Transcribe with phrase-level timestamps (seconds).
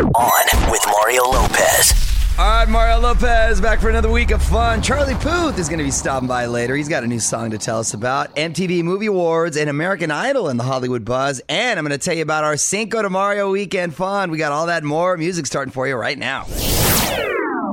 [0.00, 1.92] On with Mario Lopez.
[2.38, 4.80] All right, Mario Lopez back for another week of fun.
[4.80, 6.74] Charlie Puth is going to be stopping by later.
[6.74, 8.34] He's got a new song to tell us about.
[8.34, 11.42] MTV Movie Awards and American Idol in the Hollywood Buzz.
[11.46, 14.30] And I'm going to tell you about our Cinco de Mario weekend fun.
[14.30, 16.46] We got all that and more music starting for you right now.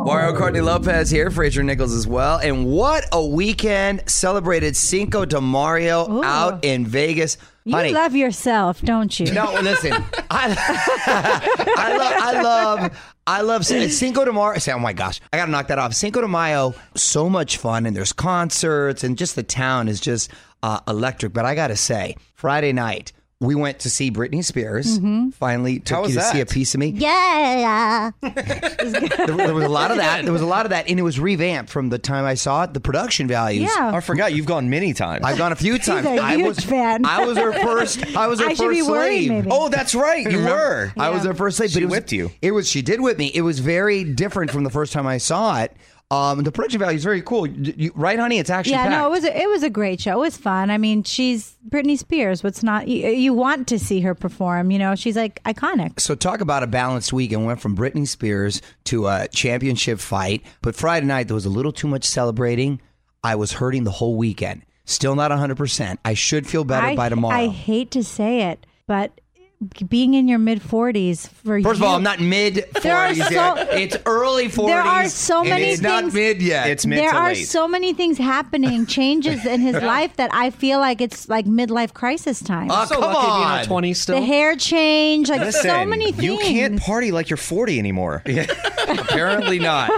[0.04, 2.40] Mario Courtney Lopez here, Fraser Nichols as well.
[2.40, 6.24] And what a weekend celebrated Cinco de Mario Ooh.
[6.24, 7.38] out in Vegas.
[7.70, 9.32] You Honey, love yourself, don't you?
[9.32, 9.94] no, listen.
[10.32, 10.56] I,
[11.78, 14.58] I love, I love, I love Cinco de Mayo.
[14.58, 15.94] Say, oh my gosh, I gotta knock that off.
[15.94, 20.32] Cinco de Mayo, so much fun, and there's concerts, and just the town is just
[20.64, 21.32] uh, electric.
[21.32, 23.12] But I gotta say, Friday night.
[23.42, 25.00] We went to see Britney Spears.
[25.00, 25.30] Mm-hmm.
[25.30, 26.88] Finally, took How was you to see a piece of me.
[26.88, 28.12] Yeah.
[28.22, 30.24] There, there was a lot of that.
[30.24, 32.64] There was a lot of that, and it was revamped from the time I saw
[32.64, 32.74] it.
[32.74, 33.70] The production values.
[33.76, 33.92] Yeah.
[33.94, 35.24] I forgot you've gone many times.
[35.26, 36.08] I've gone a few times.
[36.08, 37.06] a I huge was fan.
[37.06, 38.16] I was her first.
[38.16, 39.30] I was her I first should be worried, slave.
[39.30, 39.48] maybe.
[39.52, 40.30] oh, that's right.
[40.30, 40.92] You were.
[40.98, 42.32] I was her first slave, but She it was, whipped you.
[42.42, 43.28] It was she did whip me.
[43.34, 45.76] It was very different from the first time I saw it.
[46.12, 48.40] Um, the production value is very cool, You- right, honey?
[48.40, 50.14] It's actually Yeah, no, it was a, it was a great show.
[50.14, 50.72] It was fun.
[50.72, 52.44] I mean, she's Britney Spears.
[52.44, 54.72] What's not you, you want to see her perform?
[54.72, 56.00] You know, she's like iconic.
[56.00, 60.44] So talk about a balanced week and went from Britney Spears to a championship fight.
[60.64, 62.82] But Friday night there was a little too much celebrating.
[63.24, 64.64] I was hurting the whole weekend.
[64.86, 66.00] Still not 100%.
[66.04, 67.36] I should feel better I, by tomorrow.
[67.36, 69.22] I hate to say it, but
[69.90, 73.30] being in your mid forties for First of all, I'm not mid 40s There yet.
[73.34, 74.68] so- It's early 40s.
[74.68, 76.70] There are so many It's not mid yet.
[76.70, 77.46] It's mid there to are late.
[77.46, 81.94] so many things happening, changes in his life that I feel like it's like midlife
[81.94, 82.70] crisis time.
[82.72, 83.58] Oh, so come lucky to be in on.
[83.60, 84.20] our 20s still.
[84.22, 86.24] the hair change, like Listen, so many things.
[86.24, 88.24] you can't party like you're 40 anymore.
[88.88, 89.92] Apparently not.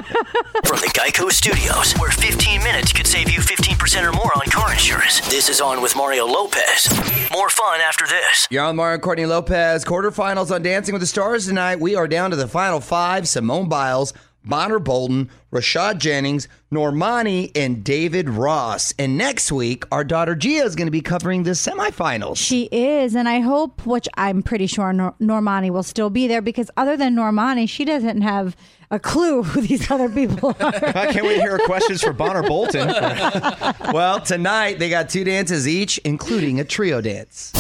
[0.66, 4.72] From the Geico Studios, where 15 minutes could save you 15% or more on car
[4.74, 5.22] insurance.
[5.30, 6.90] This is On with Mario Lopez.
[7.32, 8.48] More fun after this.
[8.50, 9.51] You're on Mario Courtney Lopez.
[9.52, 11.80] Quarterfinals on Dancing with the Stars tonight.
[11.80, 14.14] We are down to the final five Simone Biles,
[14.46, 18.94] Bonner Bolton, Rashad Jennings, Normani, and David Ross.
[18.98, 22.38] And next week, our daughter Gia is going to be covering the semifinals.
[22.38, 26.42] She is, and I hope, which I'm pretty sure Nor- Normani will still be there
[26.42, 28.56] because other than Normani, she doesn't have
[28.90, 30.76] a clue who these other people are.
[30.76, 32.88] I can't wait to hear questions for Bonner Bolton.
[33.94, 37.52] Well, tonight they got two dances each, including a trio dance.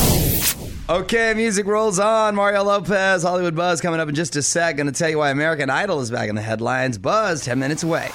[0.92, 2.36] Okay, music rolls on.
[2.36, 4.76] Mario Lopez, Hollywood Buzz coming up in just a sec.
[4.76, 6.98] Going to tell you why American Idol is back in the headlines.
[6.98, 8.10] Buzz, 10 minutes away.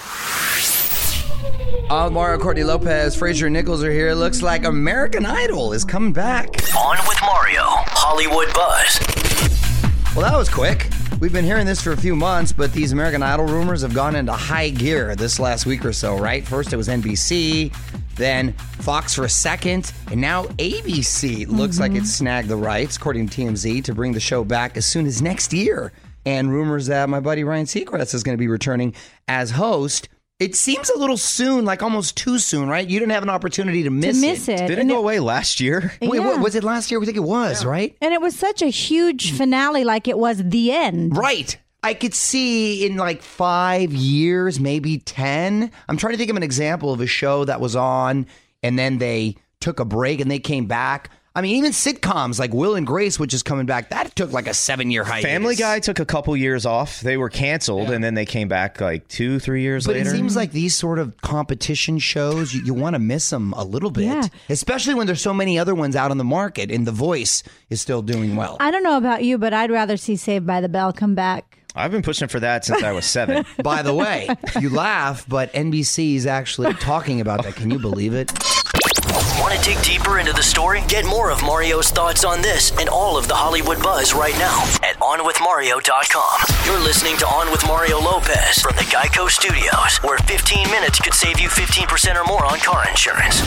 [1.89, 3.17] I'm Mario Courtney Lopez.
[3.17, 4.13] Fraser Nichols are here.
[4.13, 6.49] Looks like American Idol is coming back.
[6.77, 10.15] On with Mario, Hollywood Buzz.
[10.15, 10.91] Well, that was quick.
[11.19, 14.15] We've been hearing this for a few months, but these American Idol rumors have gone
[14.15, 16.47] into high gear this last week or so, right?
[16.47, 17.73] First it was NBC,
[18.17, 22.05] then Fox for a second, and now ABC looks like it mm-hmm.
[22.05, 25.53] snagged the rights, according to TMZ, to bring the show back as soon as next
[25.53, 25.93] year.
[26.25, 28.95] And rumors that my buddy Ryan Seacrest is going to be returning
[29.29, 30.09] as host.
[30.39, 32.87] It seems a little soon, like almost too soon, right?
[32.87, 34.59] You didn't have an opportunity to to miss, miss it.
[34.67, 35.93] Did it And go away last year?
[36.03, 36.27] Wait, Yeah.
[36.27, 37.01] what, was it last year?
[37.01, 37.97] We think it was, right?
[38.03, 41.17] And it was such a huge finale, like it was the end.
[41.17, 41.57] Right.
[41.87, 45.71] I could see in like five years, maybe 10.
[45.89, 48.27] I'm trying to think of an example of a show that was on
[48.61, 51.11] and then they took a break and they came back.
[51.37, 54.49] I mean, even sitcoms like Will and Grace, which is coming back, that took like
[54.49, 55.31] a seven year hiatus.
[55.31, 57.03] Family Guy took a couple years off.
[57.03, 60.01] They were canceled, and then they came back like two, three years later.
[60.01, 60.15] But later.
[60.17, 63.63] it seems like these sort of competition shows, you, you want to miss them a
[63.63, 64.27] little bit, Yeah.
[64.49, 67.81] especially when there's so many other ones out on the market and The Voice is
[67.83, 68.57] still doing well.
[68.59, 71.59] I don't know about you, but I'd rather see Saved by the Bell come back.
[71.77, 73.45] I've been pushing for that since I was seven.
[73.63, 74.29] By the way,
[74.59, 77.55] you laugh, but NBC is actually talking about that.
[77.57, 78.33] Can you believe it?
[79.39, 80.83] Want to dig deeper into the story?
[80.89, 84.63] Get more of Mario's thoughts on this and all of the Hollywood buzz right now
[84.83, 86.67] at OnWithMario.com.
[86.67, 91.15] You're listening to On with Mario Lopez from the Geico Studios, where 15 minutes could
[91.15, 93.43] save you 15% or more on car insurance.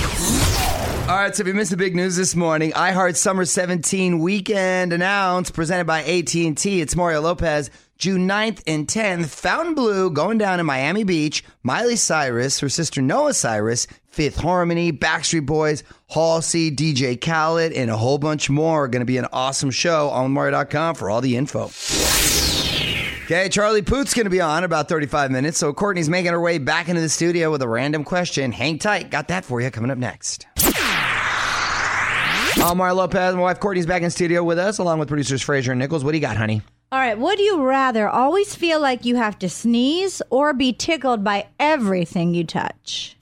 [1.10, 4.94] All right, so if you missed the big news this morning, iHeart Summer 17 weekend
[4.94, 6.82] announced, presented by AT&T.
[6.82, 9.26] It's Mario Lopez, June 9th and 10th.
[9.26, 11.44] Fontainebleau going down in Miami Beach.
[11.64, 17.98] Miley Cyrus, her sister Noah Cyrus, Fifth Harmony, Backstreet Boys, Halsey, DJ Khaled, and a
[17.98, 18.86] whole bunch more.
[18.86, 21.70] are Going to be an awesome show on Mario.com for all the info.
[23.26, 25.58] Okay, Charlie Puth's going to be on about 35 minutes.
[25.58, 28.54] So Courtney's making her way back into the studio with a random question.
[28.54, 29.12] Hang tight.
[29.12, 30.48] Got that for you coming up next.
[32.58, 33.36] Mario Lopez.
[33.36, 36.06] My wife Courtney's back in studio with us, along with producers Fraser and Nichols.
[36.06, 36.62] What do you got, honey?
[36.92, 41.24] All right, would you rather always feel like you have to sneeze or be tickled
[41.24, 43.16] by everything you touch?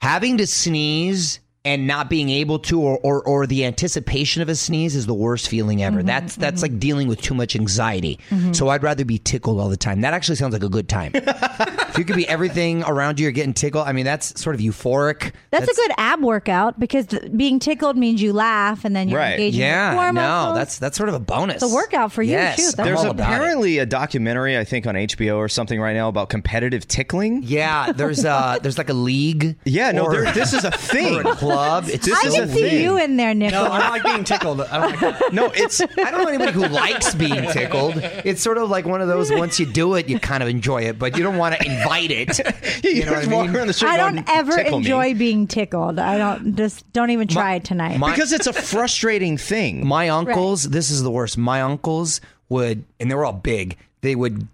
[0.00, 4.54] Having to sneeze and not being able to or, or or the anticipation of a
[4.54, 5.98] sneeze is the worst feeling ever.
[5.98, 6.72] Mm-hmm, that's that's mm-hmm.
[6.74, 8.18] like dealing with too much anxiety.
[8.30, 8.52] Mm-hmm.
[8.52, 10.00] So I'd rather be tickled all the time.
[10.02, 11.12] That actually sounds like a good time.
[11.14, 13.86] if you could be everything around you, you're getting tickled.
[13.86, 15.32] I mean, that's sort of euphoric.
[15.50, 19.18] That's, a good ab workout because th- being tickled means you laugh and then you're
[19.18, 19.32] Right.
[19.32, 20.56] engaging Yeah, your core no, muscles.
[20.56, 21.62] that's that's sort of a bonus.
[21.62, 22.62] It's a workout for you, Yes, too.
[22.62, 23.34] That's There's all about it.
[23.34, 27.42] apparently a documentary, I think, on HBO or something right now about competitive tickling.
[27.44, 29.56] Yeah, there's uh there's like a league.
[29.64, 31.22] Yeah, no, or- there, this is a thing.
[31.48, 31.84] Or a club.
[31.92, 32.82] It's This I is can a see thing.
[32.82, 33.52] you in there, Nick.
[33.52, 34.60] No, I don't like being tickled.
[34.60, 35.32] I don't like that.
[35.32, 37.94] No, it's I don't know anybody who likes being tickled.
[37.96, 40.82] It's sort of like one of those once you do it, you kind of enjoy
[40.82, 42.38] it, but you don't want to invite it.
[42.84, 43.56] You know what I just walk mean?
[43.56, 45.98] around the street I don't ever "Tickle me." enjoy being tickled.
[45.98, 47.98] I don't just don't even try it tonight.
[47.98, 49.86] my- because it's a frustrating thing.
[49.86, 51.36] My uncles, this is the worst.
[51.38, 53.76] My uncles would, and they were all big.
[54.00, 54.46] They would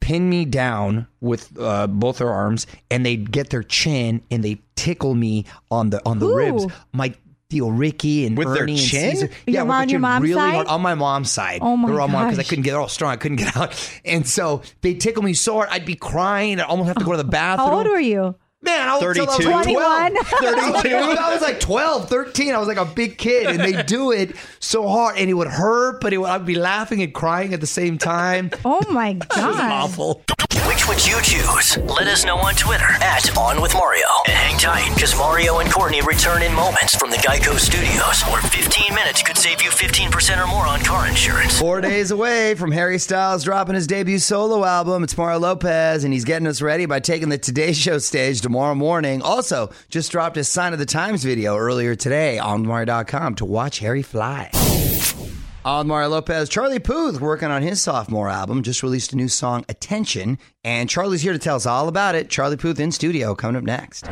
[0.00, 4.60] pin me down with uh, both their arms, and they'd get their chin and they
[4.76, 6.36] tickle me on the on the Who?
[6.36, 6.66] ribs.
[6.92, 7.14] My
[7.50, 9.10] Theo Ricky and With their Ernie and chin?
[9.16, 9.26] Caesar.
[9.46, 10.54] Your yeah, with mom- their your chin mom's really side?
[10.54, 11.60] hard on my mom's side.
[11.62, 12.74] Oh, my they were all because I couldn't get.
[12.74, 13.10] All strong.
[13.12, 15.68] I couldn't get out, and so they tickle me so hard.
[15.70, 16.60] I'd be crying.
[16.60, 17.68] I'd almost have to go to the bathroom.
[17.68, 18.34] How old were you?
[18.60, 19.50] Man, I was 32?
[19.50, 20.16] 21?
[20.16, 20.88] 32.
[20.96, 22.54] I was like 12, 13.
[22.54, 25.46] I was like a big kid, and they do it so hard, and it would
[25.46, 28.50] hurt, but it would, I'd be laughing and crying at the same time.
[28.70, 29.72] Oh my god!
[29.72, 30.22] Awful.
[30.66, 31.78] Which would you choose?
[31.78, 34.04] Let us know on Twitter at On With Mario.
[34.26, 38.42] And hang tight, because Mario and Courtney return in moments from the Geico Studios, where
[38.42, 41.58] 15 minutes could save you 15% or more on car insurance.
[41.58, 45.02] Four days away from Harry Styles dropping his debut solo album.
[45.02, 48.74] It's Mario Lopez, and he's getting us ready by taking the Today Show stage tomorrow
[48.74, 49.20] morning.
[49.20, 53.80] Also, just dropped his Sign of the Times video earlier today on Mario.com to watch
[53.80, 54.50] Harry fly.
[55.66, 59.66] On Mario Lopez, Charlie Puth working on his sophomore album, just released a new song,
[59.68, 62.30] Attention, and Charlie's here to tell us all about it.
[62.30, 64.06] Charlie Puth in studio coming up next.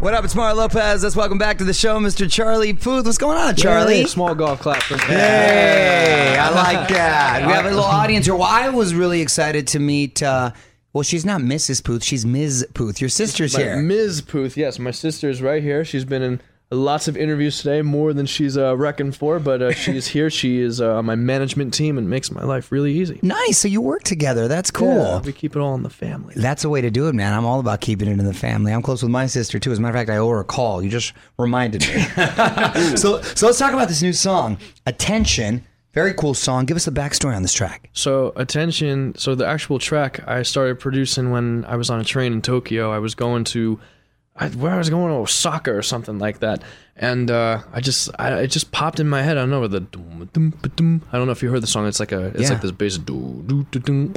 [0.00, 0.24] What up?
[0.24, 1.04] It's Mario Lopez.
[1.04, 2.28] Let's welcome back to the show, Mr.
[2.28, 3.06] Charlie Puth.
[3.06, 3.98] What's going on, Charlie?
[3.98, 4.82] Hey, small golf clap.
[4.82, 7.46] For Hey, I like that.
[7.46, 8.34] We have a little audience here.
[8.34, 10.24] Well, I was really excited to meet.
[10.24, 10.50] Uh,
[10.92, 11.82] well, she's not Mrs.
[11.84, 12.02] Puth.
[12.02, 12.66] She's Ms.
[12.74, 13.00] Puth.
[13.00, 13.76] Your sister's My- here.
[13.76, 14.22] Ms.
[14.22, 15.84] Puth, yes, my sister's right here.
[15.84, 16.40] She's been in
[16.72, 20.30] lots of interviews today, more than she's uh, reckoned for, but uh, she's here.
[20.30, 23.18] She is uh, on my management team and makes my life really easy.
[23.22, 23.58] nice.
[23.58, 24.46] So you work together.
[24.48, 24.94] That's cool.
[24.94, 26.34] Yeah, we keep it all in the family.
[26.36, 27.32] That's a way to do it, man.
[27.32, 28.72] I'm all about keeping it in the family.
[28.72, 29.72] I'm close with my sister too.
[29.72, 30.82] As a matter of fact, I owe her a call.
[30.82, 32.02] You just reminded me.
[32.96, 36.66] so, so let's talk about this new song, "Attention." Very cool song.
[36.66, 37.90] Give us the backstory on this track.
[37.92, 39.14] So attention.
[39.16, 42.92] So the actual track I started producing when I was on a train in Tokyo.
[42.92, 43.80] I was going to,
[44.36, 46.62] I, where I was going oh, to Osaka or something like that,
[47.02, 49.36] and uh, I just, I, it just popped in my head.
[49.38, 51.02] I don't know the, dum, dum, ba, dum.
[51.10, 51.86] I don't know if you heard the song.
[51.88, 52.50] It's like a, it's Yeah.
[52.50, 52.98] like this bass.
[52.98, 54.12] Do, do, do, dum.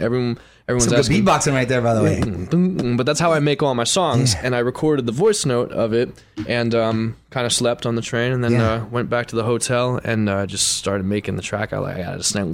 [0.00, 0.38] Everyone,
[0.68, 1.24] everyone's Some asking.
[1.24, 2.94] beatboxing right there, by the way.
[2.96, 5.92] But that's how I make all my songs, and I recorded the voice note of
[5.92, 6.10] it,
[6.46, 8.72] and um, kind of slept on the train, and then Yeah.
[8.74, 11.72] uh, went back to the hotel and uh, just started making the track.
[11.72, 12.46] I like I snap,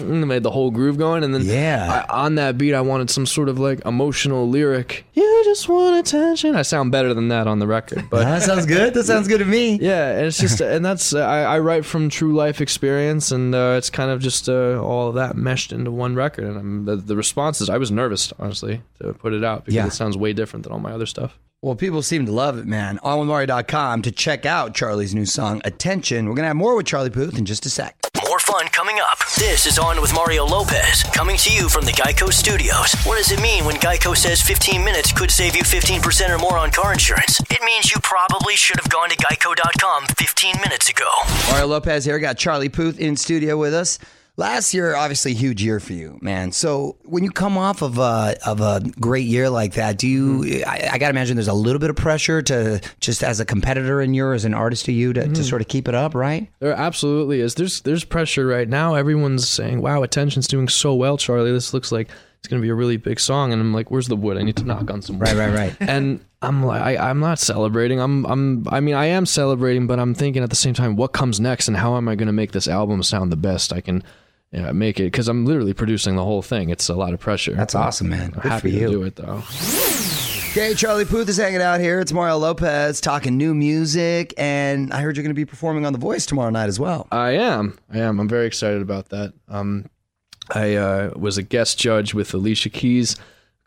[0.00, 2.04] made the whole groove going, and then Yeah.
[2.08, 5.04] I, on that beat, I wanted some sort of like emotional lyric.
[5.14, 6.54] You just want attention.
[6.56, 8.94] I sound better than that on the record, but that sounds good.
[8.94, 9.76] That sounds good to me.
[9.80, 13.54] yeah, and it's just, and that's uh, I, I write from true life experience, and
[13.54, 16.44] uh, it's kind of just uh, all of that meshed into one record.
[16.44, 19.86] And I'm, the, the responses, I was nervous honestly to put it out because Yeah.
[19.86, 21.38] it sounds way different than all my other stuff.
[21.62, 22.98] Well, people seem to love it, man.
[23.02, 26.26] OnWithMario.com to check out Charlie's new song, Attention.
[26.26, 27.96] We're going to have more with Charlie Puth in just a sec.
[28.46, 29.18] Fun coming up.
[29.34, 32.94] This is On with Mario Lopez, coming to you from the Geico Studios.
[33.02, 36.56] What does it mean when Geico says 15 minutes could save you 15% or more
[36.56, 37.40] on car insurance?
[37.50, 41.08] It means you probably should have gone to geico.com 15 minutes ago.
[41.50, 42.20] Mario Lopez here.
[42.20, 43.98] Got Charlie Puth in studio with us.
[44.38, 46.52] Last year, obviously, huge year for you, man.
[46.52, 50.40] So when you come off of a of a great year like that, do you?
[50.40, 50.68] Mm-hmm.
[50.68, 53.46] I, I got to imagine there's a little bit of pressure to just as a
[53.46, 55.42] competitor in you, as an artist to you, to, to mm-hmm.
[55.42, 56.50] sort of keep it up, right?
[56.58, 57.54] There absolutely is.
[57.54, 58.94] There's there's pressure right now.
[58.94, 61.52] Everyone's saying, "Wow, attention's doing so well, Charlie.
[61.52, 64.08] This looks like it's going to be a really big song." And I'm like, "Where's
[64.08, 64.36] the wood?
[64.36, 65.76] I need to knock on some wood." Right, right, right.
[65.80, 68.00] and I'm like, I, I'm not celebrating.
[68.00, 71.14] I'm, I'm, I mean, I am celebrating, but I'm thinking at the same time, what
[71.14, 73.80] comes next, and how am I going to make this album sound the best I
[73.80, 74.04] can
[74.56, 75.04] yeah, make it?
[75.04, 76.70] Because I'm literally producing the whole thing.
[76.70, 77.52] It's a lot of pressure.
[77.52, 78.32] That's awesome, man.
[78.34, 79.42] I'm Good happy to do it though.
[80.50, 82.00] Okay, Charlie Puth is hanging out here.
[82.00, 85.92] It's Mario Lopez talking new music, and I heard you're going to be performing on
[85.92, 87.06] The Voice tomorrow night as well.
[87.12, 87.78] I am.
[87.92, 88.18] I am.
[88.18, 89.34] I'm very excited about that.
[89.48, 89.90] Um,
[90.54, 93.16] I uh, was a guest judge with Alicia Keys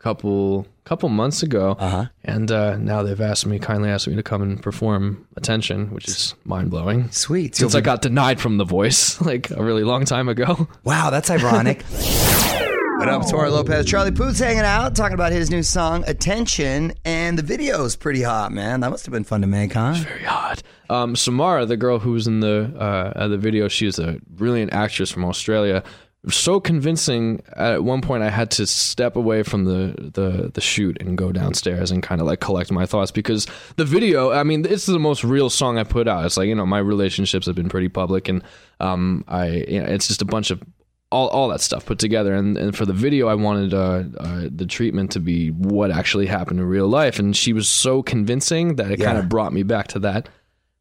[0.00, 2.06] couple couple months ago, Uh-huh.
[2.24, 6.08] and uh, now they've asked me, kindly asked me to come and perform Attention, which
[6.08, 7.08] is mind blowing.
[7.12, 7.54] Sweet.
[7.54, 10.66] Since You'll I got denied from The Voice like a really long time ago.
[10.82, 11.84] wow, that's ironic.
[13.00, 13.86] What up, Tora Lopez?
[13.86, 18.20] Charlie Puth's hanging out, talking about his new song, Attention, and the video is pretty
[18.20, 18.80] hot, man.
[18.80, 19.94] That must have been fun to make, huh?
[19.94, 20.62] very hot.
[20.90, 24.74] Um, Samara, the girl who was in the uh, uh, the video, she's a brilliant
[24.74, 25.82] actress from Australia.
[26.28, 27.42] So convincing.
[27.56, 31.32] At one point, I had to step away from the the the shoot and go
[31.32, 33.46] downstairs and kind of like collect my thoughts because
[33.76, 34.30] the video.
[34.30, 36.26] I mean, it's the most real song I put out.
[36.26, 38.42] It's like you know, my relationships have been pretty public, and
[38.80, 40.62] um, I you know, it's just a bunch of
[41.10, 44.42] all, all that stuff put together and, and for the video i wanted uh, uh,
[44.48, 48.76] the treatment to be what actually happened in real life and she was so convincing
[48.76, 50.28] that it kind of brought me back to that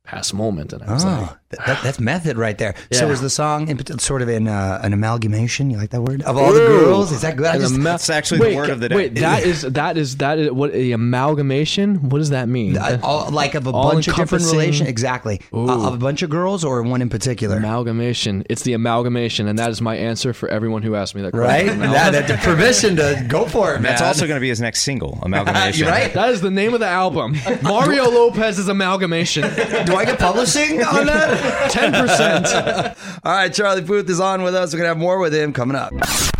[0.04, 2.76] past moment and i was like Oh, that, that, that's method right there.
[2.92, 5.70] So is the song in, sort of in uh, an amalgamation?
[5.72, 6.22] You like that word?
[6.22, 7.12] Of all the girls?
[7.12, 7.60] Is that good?
[7.60, 8.96] Just, ama- That's actually the word of the day.
[8.96, 12.10] Wait, that is that is that is what the amalgamation?
[12.10, 12.78] What does that mean?
[12.78, 14.90] uh, all, like of a All bunch of different encompassing- relations?
[14.90, 15.42] Exactly.
[15.54, 17.58] Uh, of a bunch of girls or one in particular?
[17.58, 18.44] amalgamation.
[18.50, 21.66] It's the amalgamation, and that is my answer for everyone who asked me that Right?
[21.66, 21.80] question.
[21.82, 23.84] that, that's permission to go for it, man.
[23.92, 25.80] That's also going to be his next single, Amalgamation.
[25.86, 26.14] You're right.
[26.14, 27.36] That is the name of the album.
[27.64, 29.42] Mario Lopez's amalgamation.
[29.86, 31.39] Do I get publishing on that?
[31.70, 32.48] Ten percent.
[33.24, 34.74] All right, Charlie Puth is on with us.
[34.74, 35.92] We're going to have more with him coming up.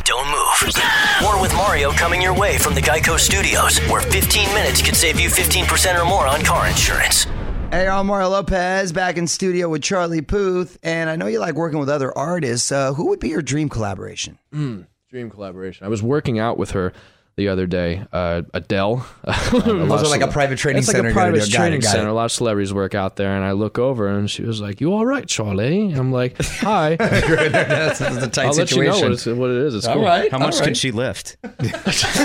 [0.04, 0.74] Don't move.
[1.22, 5.20] More with Mario coming your way from the Geico Studios, where 15 minutes could save
[5.20, 7.26] you 15% or more on car insurance.
[7.72, 10.80] Hey, I'm Mario Lopez back in studio with Charlie Puth.
[10.82, 12.72] And I know you like working with other artists.
[12.72, 14.40] Uh, who would be your dream collaboration?
[14.52, 15.86] Dream collaboration.
[15.86, 16.94] I was working out with her
[17.40, 18.04] the other day.
[18.12, 19.06] Uh, Adele.
[19.54, 21.04] Was it like a private training it's center?
[21.04, 21.52] like a private do?
[21.52, 21.92] Training got it.
[21.92, 22.10] center.
[22.10, 24.82] A lot of celebrities work out there, and I look over, and she was like,
[24.82, 28.84] "You all right, Charlie?" And I'm like, "Hi." that's, that's a tight I'll let you
[28.84, 29.74] know what, it's, what it is.
[29.74, 30.04] It's All cool.
[30.04, 30.30] right.
[30.30, 31.38] How much all can she lift?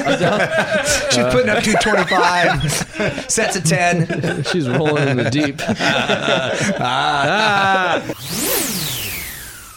[0.04, 4.42] Uh, She's putting up 225, sets of 10.
[4.44, 5.60] She's rolling in the deep.
[5.60, 6.74] Ah.
[6.80, 8.70] Ah.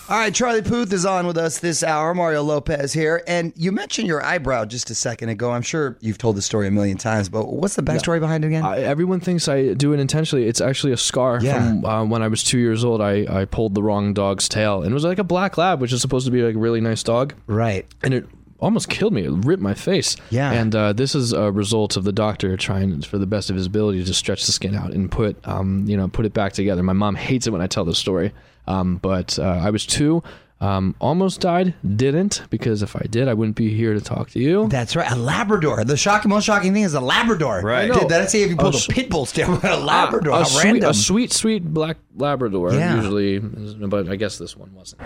[0.10, 2.14] All right, Charlie Puth is on with us this hour.
[2.14, 3.24] Mario Lopez here.
[3.28, 5.52] And you mentioned your eyebrow just a second ago.
[5.52, 8.48] I'm sure you've told the story a million times, but what's the backstory behind it
[8.48, 8.64] again?
[8.64, 10.48] I, everyone thinks I do it intentionally.
[10.48, 11.58] It's actually a scar Yeah.
[11.58, 13.02] from uh, when I was two years old.
[13.02, 15.92] I, I pulled the wrong dog's tail, and it was like a black lab, which
[15.92, 17.34] is supposed to be like a really nice dog.
[17.48, 17.86] right.
[18.02, 18.26] and it
[18.60, 19.26] almost killed me.
[19.26, 20.16] It ripped my face.
[20.30, 20.54] Yeah.
[20.54, 23.66] And uh, this is a result of the doctor trying, for the best of his
[23.66, 26.82] ability, to stretch the skin out and put, um, you know, put it back together.
[26.82, 28.32] My mom hates it when I tell this story.
[28.68, 30.24] Um, but uh, I was two.
[30.60, 34.40] Um, almost died, didn't because if I did, I wouldn't be here to talk to
[34.40, 34.68] you.
[34.68, 35.12] That's right.
[35.12, 35.84] A Labrador.
[35.84, 37.62] The shocking, most shocking thing is a Labrador.
[37.62, 37.94] Right.
[37.94, 40.34] Did that say if you pulled a pit bull still, but a Labrador.
[40.34, 40.90] a How sweet, random.
[40.90, 42.74] a sweet, sweet black Labrador.
[42.74, 42.96] Yeah.
[42.96, 45.02] Usually, but I guess this one wasn't.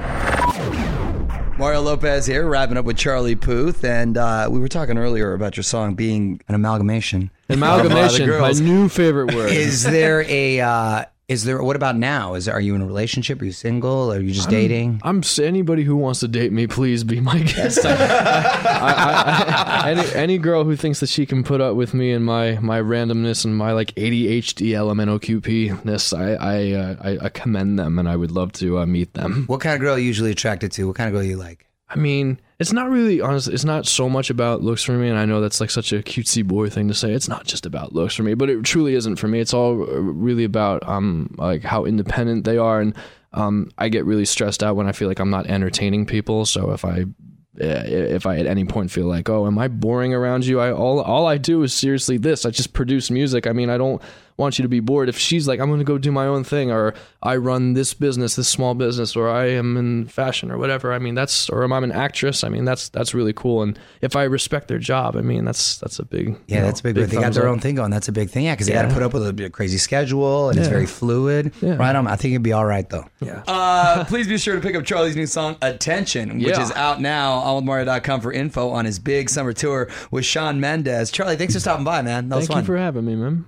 [1.57, 5.57] Mario Lopez here, wrapping up with Charlie Puth, and uh, we were talking earlier about
[5.57, 7.29] your song being an amalgamation.
[7.49, 9.51] Amalgamation, of, the my new favorite word.
[9.51, 10.61] Is there a?
[10.61, 11.63] Uh, is there?
[11.63, 12.33] What about now?
[12.33, 13.41] Is are you in a relationship?
[13.41, 14.11] Are you single?
[14.11, 14.99] Are you just dating?
[15.03, 17.79] I'm s- anybody who wants to date me, please be my guest.
[17.85, 22.11] I, I, I, any any girl who thinks that she can put up with me
[22.11, 27.29] and my my randomness and my like ADHD LMNOQP ness, I I, uh, I I
[27.29, 29.45] commend them and I would love to uh, meet them.
[29.47, 30.85] What kind of girl are you usually attracted to?
[30.87, 31.67] What kind of girl you like?
[31.89, 33.47] I mean, it's not really honest.
[33.47, 36.03] It's not so much about looks for me, and I know that's like such a
[36.03, 37.11] cutesy boy thing to say.
[37.11, 39.39] It's not just about looks for me, but it truly isn't for me.
[39.39, 42.95] It's all uh, really about um like how independent they are, and
[43.33, 46.45] um I get really stressed out when I feel like I'm not entertaining people.
[46.45, 47.05] So if I
[47.55, 50.59] if I at any point feel like, oh, am I boring around you?
[50.59, 52.45] I all all I do is seriously this.
[52.45, 53.47] I just produce music.
[53.47, 54.01] I mean, I don't
[54.37, 55.07] want you to be bored.
[55.07, 57.93] If she's like, I'm going to go do my own thing, or I run this
[57.93, 60.93] business, this small business, or I am in fashion, or whatever.
[60.93, 62.43] I mean, that's or I'm an actress.
[62.43, 63.61] I mean, that's that's really cool.
[63.61, 66.65] And if I respect their job, I mean, that's that's a big Yeah, you know,
[66.67, 66.95] that's a big.
[66.95, 67.07] Thing.
[67.07, 67.51] They got thumbs their up.
[67.51, 67.91] own thing going.
[67.91, 68.45] That's a big thing.
[68.45, 71.53] Yeah, because they got to put up with a crazy schedule, and it's very fluid.
[71.61, 71.75] Yeah.
[71.75, 72.07] Right on.
[72.07, 73.05] I think it'd be all right though.
[73.19, 73.43] Yeah.
[73.45, 76.63] Uh, please be sure to pick up Charlie's new song "Attention," which Yeah.
[76.63, 81.11] is out now on Mario.com for info on his big summer tour with Shawn Mendes.
[81.11, 82.29] Charlie, thanks for stopping by, man.
[82.29, 82.63] That was Thank fun.
[82.63, 83.45] you for having me, man.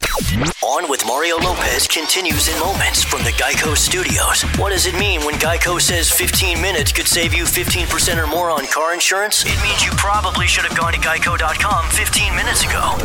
[0.63, 4.43] On with Mario Lopez continues in moments from the Geico Studios.
[4.57, 8.49] What does it mean when Geico says 15 minutes could save you 15% or more
[8.49, 9.43] on car insurance?
[9.45, 12.97] It means you probably should have gone to geico.com 15 minutes ago.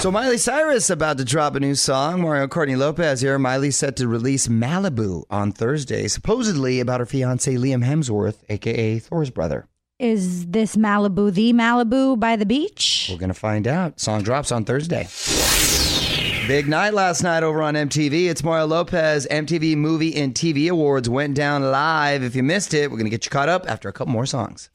[0.00, 2.20] So Miley Cyrus about to drop a new song.
[2.20, 3.38] Mario Courtney Lopez here.
[3.38, 9.30] Miley's set to release Malibu on Thursday, supposedly about her fiance Liam Hemsworth, aka Thor's
[9.30, 9.68] brother.
[10.00, 13.06] Is this Malibu the Malibu by the beach?
[13.12, 14.00] We're gonna find out.
[14.00, 15.06] Song drops on Thursday.
[16.48, 18.28] Big night last night over on MTV.
[18.28, 19.24] It's Mario Lopez.
[19.30, 22.24] MTV Movie and TV Awards went down live.
[22.24, 24.68] If you missed it, we're gonna get you caught up after a couple more songs.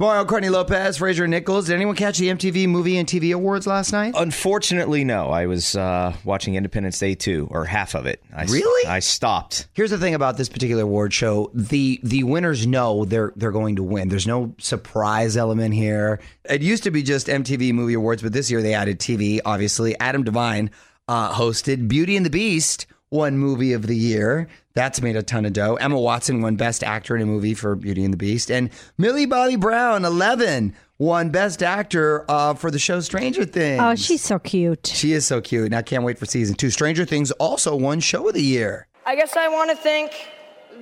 [0.00, 1.66] Mario Courtney Lopez, Fraser Nichols.
[1.66, 4.14] Did anyone catch the MTV Movie and TV Awards last night?
[4.16, 5.26] Unfortunately, no.
[5.26, 8.22] I was uh, watching Independence Day 2, or half of it.
[8.34, 8.88] I, Really?
[8.88, 9.68] I stopped.
[9.74, 13.76] Here's the thing about this particular award show: the the winners know they're they're going
[13.76, 14.08] to win.
[14.08, 16.18] There's no surprise element here.
[16.48, 19.40] It used to be just MTV Movie Awards, but this year they added TV.
[19.44, 20.70] Obviously, Adam DeVine
[21.08, 22.86] uh, hosted Beauty and the Beast.
[23.12, 24.46] Won Movie of the Year.
[24.74, 25.74] That's made a ton of dough.
[25.74, 28.52] Emma Watson won Best Actor in a Movie for Beauty and the Beast.
[28.52, 33.82] And Millie Bobby Brown, 11, won Best Actor uh, for the show Stranger Things.
[33.82, 34.86] Oh, she's so cute.
[34.86, 36.70] She is so cute, and I can't wait for season two.
[36.70, 38.86] Stranger Things also won Show of the Year.
[39.04, 40.12] I guess I want to thank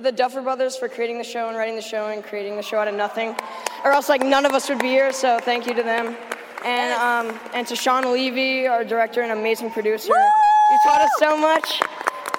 [0.03, 2.77] the Duffer Brothers for creating the show and writing the show and creating the show
[2.77, 3.35] out of nothing,
[3.83, 5.11] or else like none of us would be here.
[5.11, 6.15] So thank you to them,
[6.63, 10.13] and um, and to Shawn Levy, our director and amazing producer.
[10.13, 11.81] You taught us so much,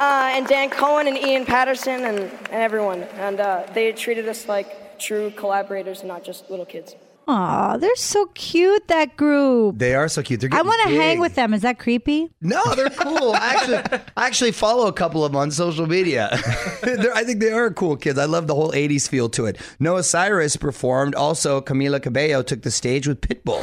[0.01, 4.49] uh, and Dan Cohen and Iain Paterson and, and everyone, and uh, they treated us
[4.49, 6.95] like true collaborators and not just little kids.
[7.29, 9.79] Aw, they're so cute, that group.
[9.79, 10.41] They are so cute.
[10.41, 11.55] They're I getting want to hang with them.
[11.55, 12.29] Is that creepy?
[12.41, 13.33] No, they're cool.
[13.35, 16.29] I actually, I actually follow a couple of them on social media.
[16.83, 18.19] They're- I think they are cool kids.
[18.19, 19.59] I love the whole '80s feel to it.
[19.79, 21.15] Noah Cyrus performed.
[21.15, 23.63] Also, Camila Cabello took the stage with Pitbull.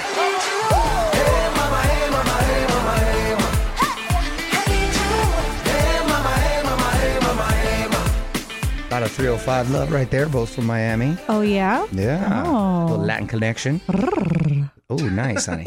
[9.07, 11.17] About 305 love right there, both from Miami.
[11.29, 11.87] Oh yeah.
[11.93, 12.43] Yeah.
[12.45, 12.87] Oh.
[12.89, 13.79] Little Latin connection.
[14.89, 15.63] Oh, nice, honey.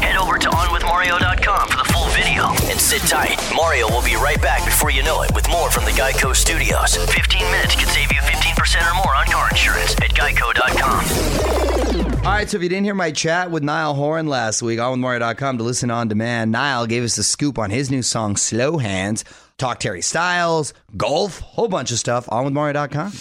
[0.00, 3.36] Head over to OnWithMario.com for the full video and sit tight.
[3.54, 6.96] Mario will be right back before you know it with more from the Geico Studios.
[6.96, 12.05] 15 minutes can save you 15% or more on car insurance at Geico.com.
[12.26, 14.98] All right, so if you didn't hear my chat with Niall Horan last week, on
[14.98, 18.78] onwithmario.com to listen on demand, Niall gave us a scoop on his new song, Slow
[18.78, 19.24] Hands.
[19.58, 23.12] Talk Terry Styles, golf, whole bunch of stuff, on onwithmario.com.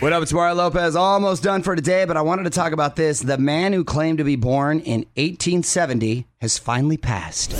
[0.00, 0.94] What up, it's Mario Lopez.
[0.94, 3.18] Almost done for today, but I wanted to talk about this.
[3.18, 7.50] The man who claimed to be born in 1870 has finally passed.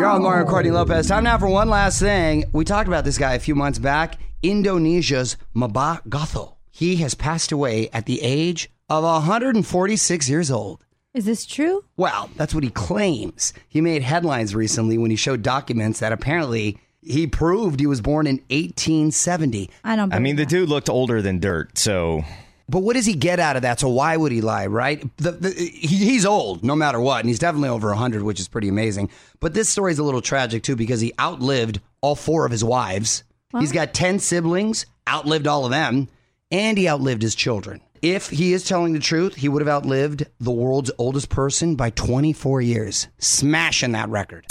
[0.00, 1.06] You're on Mario Courtney Lopez.
[1.06, 2.46] Time now for one last thing.
[2.52, 4.18] We talked about this guy a few months back.
[4.42, 6.53] Indonesia's Mabah Gotho.
[6.76, 10.84] He has passed away at the age of 146 years old.
[11.14, 11.84] Is this true?
[11.96, 13.52] Well, that's what he claims.
[13.68, 18.26] He made headlines recently when he showed documents that apparently he proved he was born
[18.26, 19.70] in 1870.
[19.84, 20.12] I don't.
[20.12, 22.24] I mean, the dude looked older than dirt, so
[22.68, 23.78] But what does he get out of that?
[23.78, 25.00] So why would he lie, right?
[25.18, 28.48] The, the, he, he's old, no matter what, and he's definitely over 100, which is
[28.48, 29.10] pretty amazing.
[29.38, 32.64] But this story is a little tragic, too, because he outlived all four of his
[32.64, 33.22] wives.
[33.60, 36.08] He's got 10 siblings, outlived all of them,
[36.50, 37.80] and he outlived his children.
[38.02, 41.88] If he is telling the truth, he would have outlived the world's oldest person by
[41.88, 44.44] 24 years, smashing that record.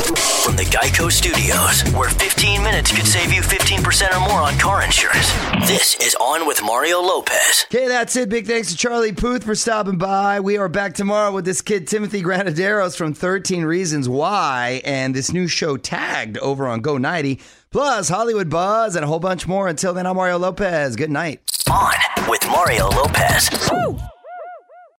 [0.44, 4.84] From the Geico Studios, where 15 minutes could save you 15% or more on car
[4.84, 5.32] insurance.
[5.68, 7.66] This is On with Mario Lopez.
[7.72, 8.28] Okay, that's it.
[8.28, 10.40] Big thanks to Charlie Puth for stopping by.
[10.40, 15.32] We are back tomorrow with this kid, Timothy Granaderos from 13 Reasons Why, and this
[15.32, 17.40] new show, Tagged, over on Go 90,
[17.74, 19.68] plus Hollywood Buzz and a whole bunch more.
[19.68, 20.96] Until then, I'm Mario Lopez.
[20.96, 21.42] Good night.
[21.70, 23.50] On with Mario Lopez.